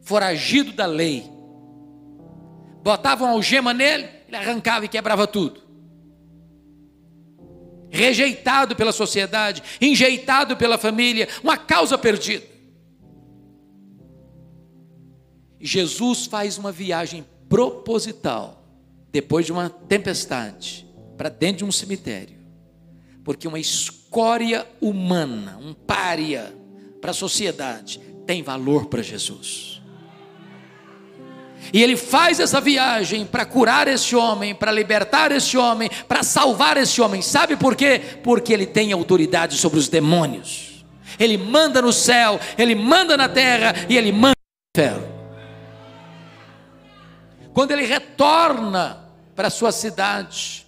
[0.00, 1.30] Foragido da lei.
[2.82, 5.65] Botavam algema nele, ele arrancava e quebrava tudo.
[7.96, 12.44] Rejeitado pela sociedade, enjeitado pela família, uma causa perdida.
[15.58, 18.62] Jesus faz uma viagem proposital
[19.10, 22.36] depois de uma tempestade, para dentro de um cemitério,
[23.24, 26.54] porque uma escória humana, um pária
[27.00, 29.75] para a sociedade, tem valor para Jesus.
[31.72, 36.76] E ele faz essa viagem para curar esse homem, para libertar esse homem, para salvar
[36.76, 37.22] esse homem.
[37.22, 38.00] Sabe por quê?
[38.22, 40.84] Porque ele tem autoridade sobre os demônios.
[41.18, 45.16] Ele manda no céu, ele manda na terra e ele manda no inferno.
[47.52, 50.66] Quando ele retorna para sua cidade.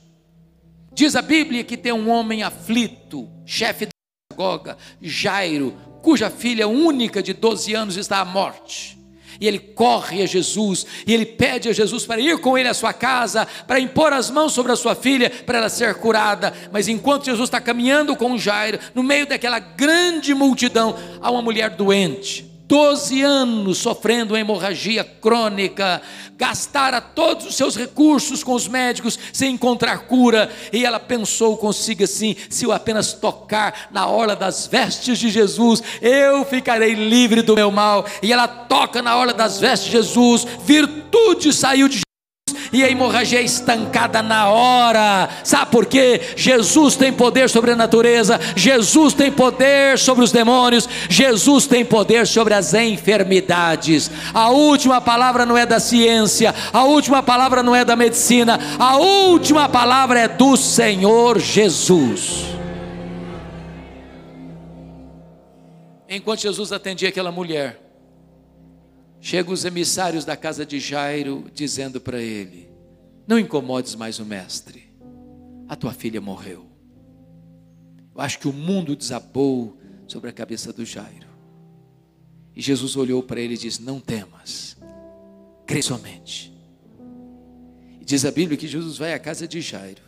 [0.93, 3.91] Diz a Bíblia que tem um homem aflito, chefe da
[4.31, 8.98] sinagoga, Jairo, cuja filha única de 12 anos está à morte.
[9.41, 12.75] E ele corre a Jesus, e ele pede a Jesus para ir com ele à
[12.75, 16.53] sua casa, para impor as mãos sobre a sua filha, para ela ser curada.
[16.73, 21.71] Mas enquanto Jesus está caminhando com Jairo, no meio daquela grande multidão, há uma mulher
[21.71, 26.03] doente, 12 anos sofrendo hemorragia crônica,
[26.37, 32.05] gastara todos os seus recursos com os médicos sem encontrar cura, e ela pensou consigo
[32.05, 37.55] assim: se eu apenas tocar na orla das vestes de Jesus, eu ficarei livre do
[37.55, 38.05] meu mal.
[38.23, 42.08] E ela toca na orla das vestes de Jesus, virtude saiu de
[42.73, 45.29] e a hemorragia é estancada na hora.
[45.45, 46.21] Sabe por quê?
[46.37, 52.27] Jesus tem poder sobre a natureza, Jesus tem poder sobre os demônios, Jesus tem poder
[52.27, 54.11] sobre as enfermidades.
[54.33, 58.97] A última palavra não é da ciência, a última palavra não é da medicina, a
[58.97, 62.45] última palavra é do Senhor Jesus.
[66.09, 67.88] Enquanto Jesus atendia aquela mulher,
[69.29, 72.73] Chegam os emissários da casa de Jairo dizendo para ele:
[73.27, 74.91] Não incomodes mais o mestre,
[75.69, 76.67] a tua filha morreu.
[78.15, 81.29] Eu acho que o mundo desabou sobre a cabeça do Jairo.
[82.57, 84.79] E Jesus olhou para ele e disse: Não temas,
[85.67, 86.51] crê somente.
[88.01, 90.01] E diz a Bíblia que Jesus vai à casa de Jairo.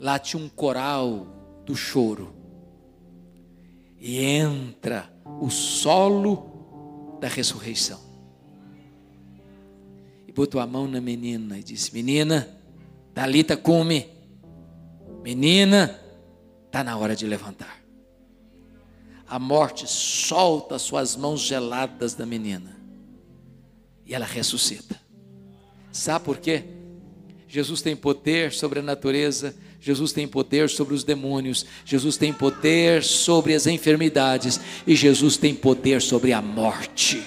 [0.00, 2.34] Lá tinha um coral do choro.
[4.00, 5.08] E entra
[5.40, 6.47] o solo
[7.20, 8.00] da ressurreição.
[10.26, 12.58] E botou a mão na menina e disse: Menina,
[13.18, 14.06] Dalita come.
[15.24, 16.00] Menina,
[16.66, 17.82] está na hora de levantar.
[19.26, 22.78] A morte solta suas mãos geladas da menina
[24.06, 24.98] e ela ressuscita.
[25.90, 26.62] Sabe por quê?
[27.48, 29.52] Jesus tem poder sobre a natureza,
[29.88, 35.54] Jesus tem poder sobre os demônios, Jesus tem poder sobre as enfermidades e Jesus tem
[35.54, 37.22] poder sobre a morte.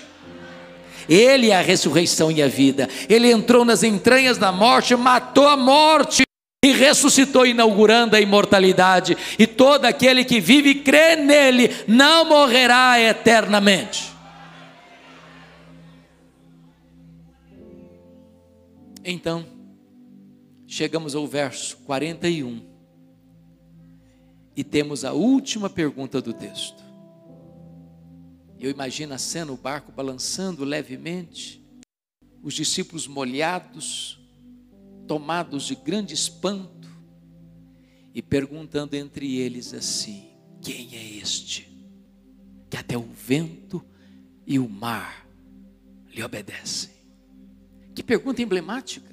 [1.10, 2.88] Ele é a ressurreição e a vida.
[3.10, 6.22] Ele entrou nas entranhas da morte, matou a morte
[6.64, 9.18] e ressuscitou, inaugurando a imortalidade.
[9.40, 14.12] E todo aquele que vive e crê nele não morrerá eternamente.
[19.04, 19.61] Então,
[20.72, 22.66] chegamos ao verso 41
[24.56, 26.82] e temos a última pergunta do texto.
[28.58, 31.62] Eu imagino a cena, o barco balançando levemente,
[32.42, 34.18] os discípulos molhados,
[35.06, 36.90] tomados de grande espanto,
[38.14, 40.30] e perguntando entre eles assim:
[40.62, 41.70] Quem é este?
[42.70, 43.84] Que até o vento
[44.48, 45.28] e o mar
[46.14, 46.92] lhe obedecem.
[47.94, 49.11] Que pergunta emblemática.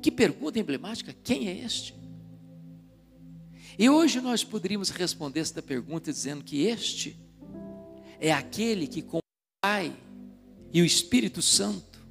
[0.00, 1.94] Que pergunta emblemática: quem é este?
[3.78, 7.16] E hoje nós poderíamos responder esta pergunta dizendo que este
[8.18, 9.22] é aquele que, com o
[9.62, 9.96] Pai
[10.72, 12.04] e o Espírito Santo,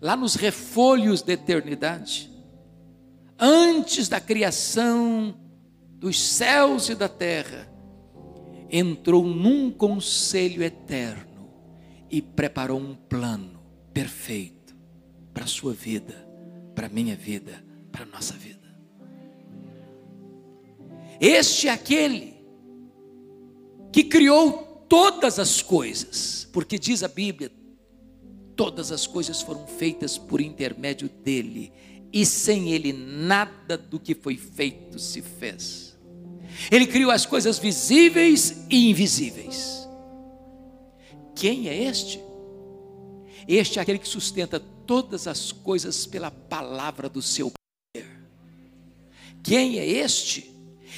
[0.00, 2.30] lá nos refolhos da eternidade,
[3.38, 5.36] antes da criação
[5.98, 7.68] dos céus e da terra,
[8.70, 11.50] entrou num conselho eterno
[12.08, 13.60] e preparou um plano
[13.92, 14.76] perfeito
[15.34, 16.31] para a sua vida
[16.74, 18.60] para a minha vida, para a nossa vida.
[21.20, 22.34] Este é aquele
[23.92, 27.50] que criou todas as coisas, porque diz a Bíblia,
[28.56, 31.72] todas as coisas foram feitas por intermédio dele,
[32.12, 35.96] e sem ele nada do que foi feito se fez.
[36.70, 39.88] Ele criou as coisas visíveis e invisíveis.
[41.34, 42.20] Quem é este?
[43.48, 48.08] Este é aquele que sustenta todas as coisas pela palavra do seu poder.
[49.42, 50.52] Quem é este?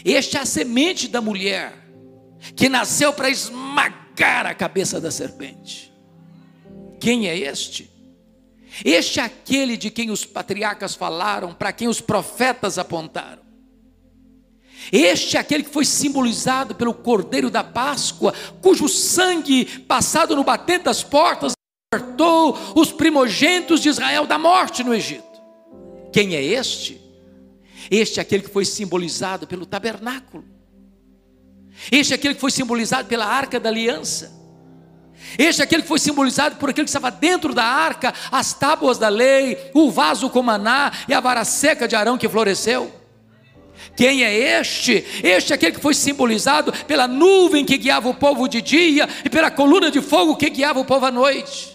[0.05, 1.85] Este é a semente da mulher
[2.57, 5.93] que nasceu para esmagar a cabeça da serpente.
[7.01, 7.91] Quem é este?
[8.85, 13.43] Este é aquele de quem os patriarcas falaram, para quem os profetas apontaram.
[14.93, 20.85] Este é aquele que foi simbolizado pelo Cordeiro da Páscoa, cujo sangue passado no batente
[20.85, 21.54] das portas
[21.95, 25.25] libertou os primogênitos de Israel da morte no Egito.
[26.13, 27.01] Quem é este?
[27.91, 30.45] Este é aquele que foi simbolizado pelo tabernáculo.
[31.91, 34.33] Este é aquele que foi simbolizado pela arca da aliança.
[35.39, 38.99] Este é aquele que foi simbolizado por aquele que estava dentro da arca, as tábuas
[38.99, 42.93] da lei, o vaso com maná e a vara seca de Arão que floresceu.
[43.97, 45.05] Quem é este?
[45.23, 49.31] Este é aquele que foi simbolizado pela nuvem que guiava o povo de dia e
[49.31, 51.74] pela coluna de fogo que guiava o povo à noite.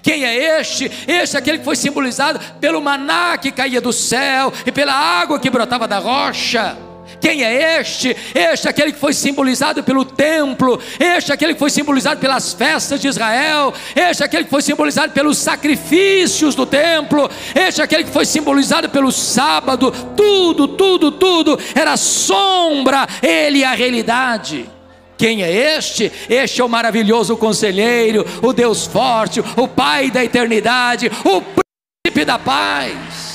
[0.00, 0.90] Quem é este?
[1.06, 5.38] Este é aquele que foi simbolizado pelo maná que caía do céu e pela água
[5.38, 6.76] que brotava da rocha.
[7.22, 8.16] Quem é este?
[8.34, 12.52] Este é aquele que foi simbolizado pelo templo, este é aquele que foi simbolizado pelas
[12.52, 17.84] festas de Israel, este é aquele que foi simbolizado pelos sacrifícios do templo, este é
[17.84, 24.68] aquele que foi simbolizado pelo sábado, tudo, tudo, tudo era sombra, ele é a realidade.
[25.16, 26.10] Quem é este?
[26.28, 32.38] Este é o maravilhoso conselheiro, o Deus forte, o Pai da eternidade, o príncipe da
[32.38, 33.32] paz.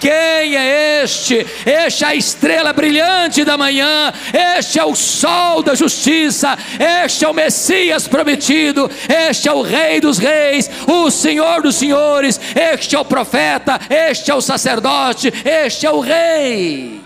[0.00, 1.44] Quem é este?
[1.66, 4.12] Este é a estrela brilhante da manhã,
[4.58, 6.56] este é o sol da justiça,
[7.04, 12.40] este é o Messias prometido, este é o Rei dos Reis, o Senhor dos Senhores,
[12.54, 17.00] este é o profeta, este é o sacerdote, este é o Rei.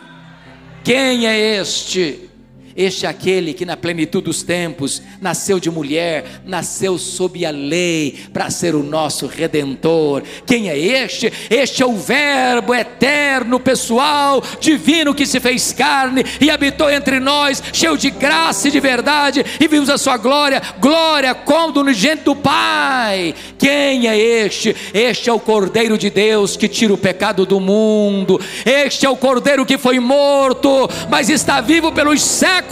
[0.84, 2.31] Quem é este?
[2.76, 8.16] Este é aquele que na plenitude dos tempos nasceu de mulher, nasceu sob a lei
[8.32, 10.22] para ser o nosso redentor.
[10.46, 11.32] Quem é este?
[11.50, 17.62] Este é o Verbo eterno, pessoal, divino que se fez carne e habitou entre nós,
[17.72, 22.34] cheio de graça e de verdade, e vimos a sua glória, glória como do unigênito
[22.34, 23.34] do Pai.
[23.58, 24.74] Quem é este?
[24.94, 28.40] Este é o Cordeiro de Deus que tira o pecado do mundo.
[28.64, 32.62] Este é o Cordeiro que foi morto, mas está vivo pelos séculos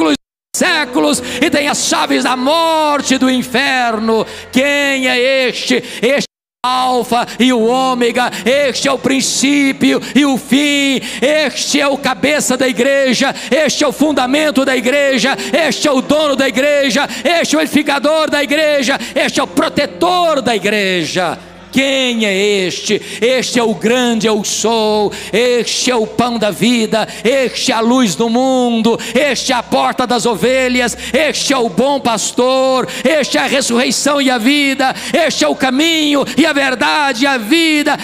[0.60, 4.26] séculos e tem as chaves da morte do inferno.
[4.52, 5.76] Quem é este?
[6.02, 6.26] Este
[6.64, 11.88] é o Alfa e o Ômega, este é o princípio e o fim, este é
[11.88, 15.34] o cabeça da igreja, este é o fundamento da igreja,
[15.66, 19.46] este é o dono da igreja, este é o edificador da igreja, este é o
[19.46, 21.49] protetor da igreja.
[21.72, 23.00] Quem é este?
[23.20, 27.80] Este é o grande eu sou, este é o pão da vida, este é a
[27.80, 33.38] luz do mundo, este é a porta das ovelhas, este é o bom pastor, este
[33.38, 34.94] é a ressurreição e a vida,
[35.26, 37.96] este é o caminho e a verdade e a vida,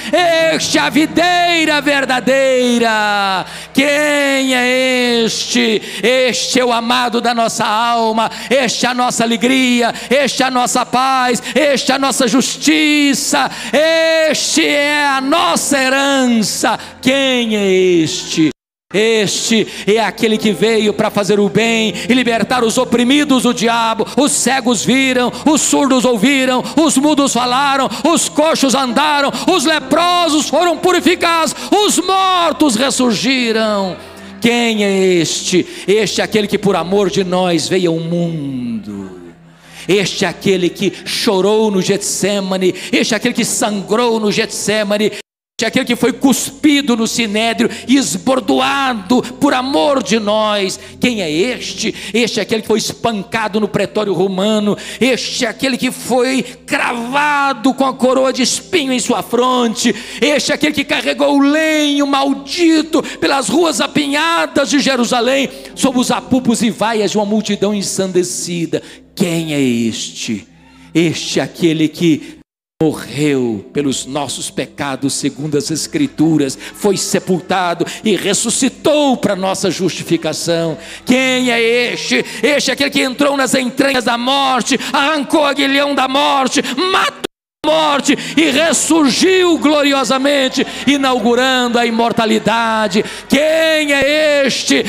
[0.55, 3.45] este é a videira verdadeira.
[3.75, 5.83] Quem é este?
[6.03, 10.51] Este é o amado da nossa alma, este é a nossa alegria, este é a
[10.51, 16.79] nossa paz, este é a nossa justiça este é a nossa herança.
[17.01, 18.51] Quem é este?
[18.95, 24.07] Este é aquele que veio para fazer o bem e libertar os oprimidos do diabo.
[24.17, 30.79] Os cegos viram, os surdos ouviram, os mudos falaram, os coxos andaram, os leprosos foram
[30.79, 33.97] purificados, os mortos ressurgiram.
[34.41, 35.67] Quem é este?
[35.89, 39.16] Este é aquele que por amor de nós veio ao mundo
[39.89, 45.13] este é aquele que chorou no Getsemane, este é aquele que sangrou no Getsemane,
[45.59, 50.79] este é aquele que foi cuspido no sinédrio e esbordoado por amor de nós.
[51.01, 51.95] Quem é este?
[52.13, 54.77] Este é aquele que foi espancado no pretório romano.
[55.01, 59.95] Este é aquele que foi cravado com a coroa de espinho em sua fronte.
[60.21, 66.11] Este é aquele que carregou o lenho maldito pelas ruas apinhadas de Jerusalém, sob os
[66.11, 68.83] apupos e vaias de uma multidão ensandecida.
[69.17, 70.47] Quem é este?
[70.95, 72.37] Este é aquele que
[72.83, 80.77] morreu pelos nossos pecados, segundo as Escrituras, foi sepultado e ressuscitou para nossa justificação.
[81.07, 81.59] Quem é
[81.93, 82.23] este?
[82.43, 86.63] Este é aquele que entrou nas entranhas da morte, arrancou o aguilhão da morte,
[86.93, 87.26] matou
[87.67, 93.05] morte e ressurgiu gloriosamente, inaugurando a imortalidade.
[93.29, 94.85] Quem é este?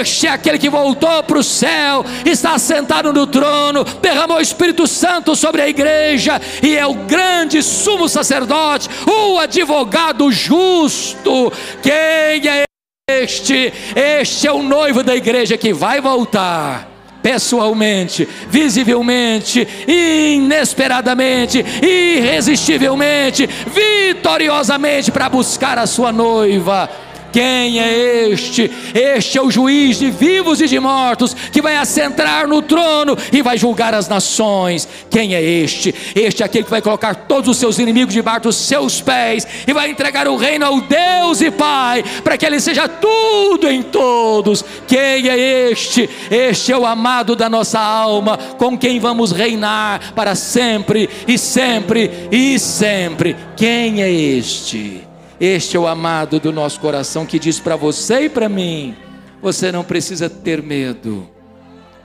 [0.00, 4.86] Este é aquele que voltou para o céu, está sentado no trono, derramou o Espírito
[4.86, 11.52] Santo sobre a igreja e é o grande sumo sacerdote, o advogado justo.
[11.82, 12.64] Quem é
[13.08, 13.72] este?
[13.94, 25.28] Este é o noivo da igreja que vai voltar pessoalmente, visivelmente, inesperadamente, irresistivelmente, vitoriosamente para
[25.28, 26.88] buscar a sua noiva.
[27.32, 28.70] Quem é este?
[28.94, 33.42] Este é o juiz de vivos e de mortos, que vai assentar no trono e
[33.42, 34.88] vai julgar as nações.
[35.10, 35.94] Quem é este?
[36.14, 39.72] Este é aquele que vai colocar todos os seus inimigos debaixo dos seus pés e
[39.72, 44.64] vai entregar o reino ao Deus e Pai, para que ele seja tudo em todos.
[44.86, 46.08] Quem é este?
[46.30, 52.28] Este é o amado da nossa alma, com quem vamos reinar para sempre e sempre
[52.30, 53.36] e sempre.
[53.56, 55.07] Quem é este?
[55.40, 58.96] Este é o amado do nosso coração que diz para você e para mim:
[59.40, 61.28] você não precisa ter medo,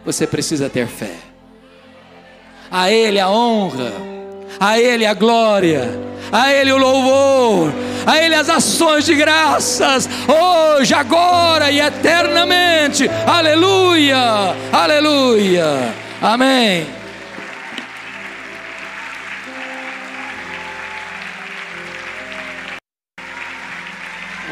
[0.06, 1.16] você precisa ter fé.
[2.70, 3.92] A Ele a honra,
[4.60, 5.90] a Ele a glória,
[6.32, 7.74] a Ele o louvor,
[8.06, 13.10] a Ele as ações de graças, hoje, agora e eternamente.
[13.26, 17.03] Aleluia, aleluia, amém.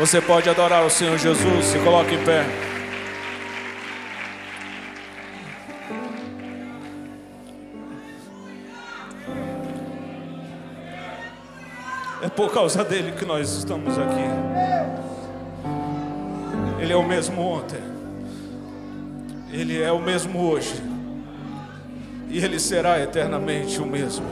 [0.02, 2.44] Você pode adorar o Senhor Jesus, se coloque em pé.
[12.24, 14.26] É por causa dele que nós estamos aqui.
[16.80, 17.84] Ele é o mesmo ontem.
[19.52, 20.82] Ele é o mesmo hoje.
[22.28, 24.26] E ele será eternamente o mesmo.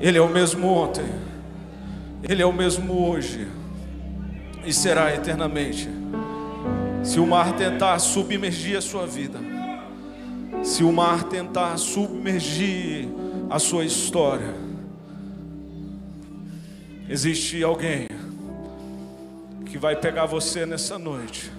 [0.00, 1.06] Ele é o mesmo ontem.
[2.22, 3.58] Ele é o mesmo hoje
[4.64, 5.88] e será eternamente.
[7.02, 9.38] Se o mar tentar submergir a sua vida,
[10.62, 13.08] se o mar tentar submergir
[13.48, 14.54] a sua história,
[17.08, 18.06] existe alguém
[19.64, 21.50] que vai pegar você nessa noite.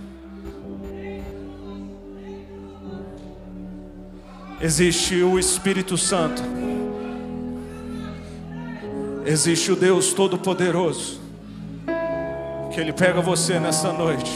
[4.61, 6.43] Existe o Espírito Santo.
[9.25, 11.20] Existe o Deus Todo-Poderoso
[12.71, 14.31] que Ele pega você nessa noite,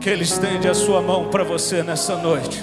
[0.00, 2.62] que Ele estende a sua mão para você nessa noite,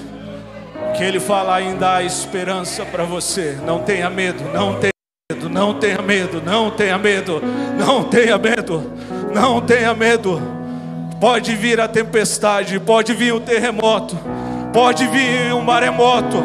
[0.96, 3.58] que Ele fala ainda há esperança para você.
[3.66, 4.94] Não tenha medo, não tenha
[5.32, 7.42] medo, não tenha medo, não tenha medo,
[7.78, 8.92] não tenha medo,
[9.34, 10.42] não tenha medo.
[11.20, 14.18] Pode vir a tempestade, pode vir o terremoto,
[14.72, 16.38] pode vir um maremoto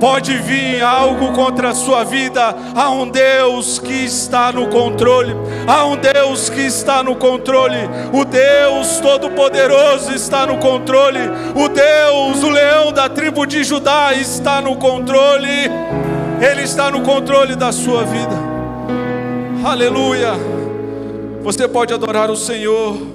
[0.00, 5.34] Pode vir algo contra a sua vida, há um Deus que está no controle,
[5.66, 7.78] há um Deus que está no controle,
[8.12, 11.20] o Deus Todo-Poderoso está no controle,
[11.54, 15.70] o Deus, o leão da tribo de Judá está no controle,
[16.40, 18.36] Ele está no controle da sua vida,
[19.64, 20.32] aleluia.
[21.42, 23.13] Você pode adorar o Senhor.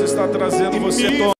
[0.00, 1.32] Está trazendo você à tona.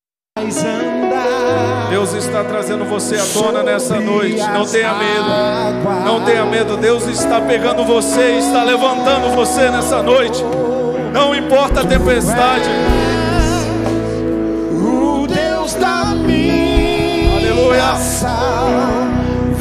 [1.90, 4.38] Deus está trazendo você à tona nessa noite.
[4.38, 5.28] Não tenha medo.
[6.04, 6.76] Não tenha medo.
[6.76, 10.42] Deus está pegando você, está levantando você nessa noite.
[11.12, 12.68] Não importa a tempestade.
[14.72, 17.96] O Deus da minha Aleluia.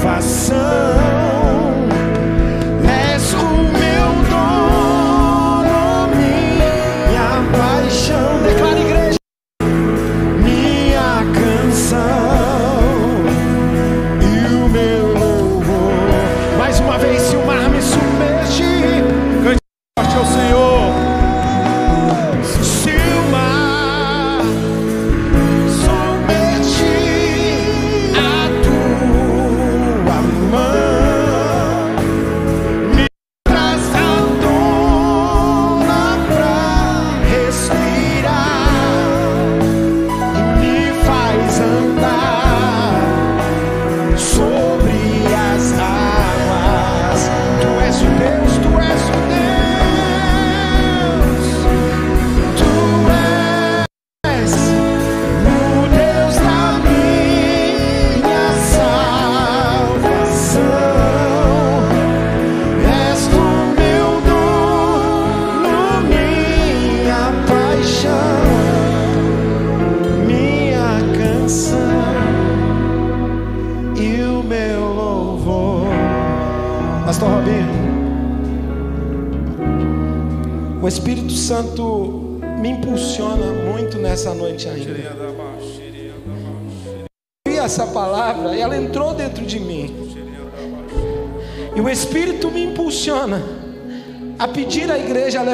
[0.05, 1.10] salvação.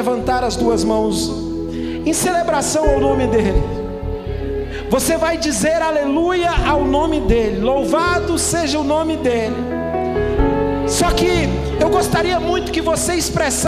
[0.08, 1.30] Levantar as duas mãos
[2.06, 3.62] em celebração ao nome dEle.
[4.88, 9.54] Você vai dizer aleluia ao nome dEle, louvado seja o nome dEle.
[10.86, 11.46] Só que
[11.78, 13.67] eu gostaria muito que você expressasse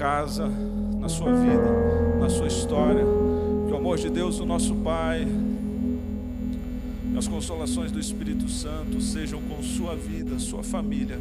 [0.00, 0.50] casa,
[0.98, 3.04] na sua vida, na sua história.
[3.66, 5.28] Que o amor de Deus, o nosso Pai,
[7.12, 11.18] e as consolações do Espírito Santo sejam com sua vida, sua família,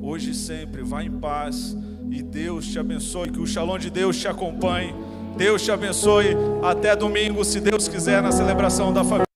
[0.00, 0.80] hoje e sempre.
[0.82, 1.76] Vá em paz
[2.08, 3.30] e Deus te abençoe.
[3.30, 4.94] Que o Shalom de Deus te acompanhe.
[5.36, 6.36] Deus te abençoe.
[6.62, 9.29] Até domingo, se Deus quiser, na celebração da família.